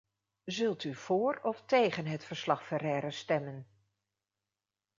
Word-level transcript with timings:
Zult 0.45 0.83
u 0.83 0.93
voor 0.93 1.39
of 1.43 1.63
tegen 1.65 2.05
het 2.05 2.23
verslag-Ferreira 2.25 3.09
stemmen? 3.09 3.67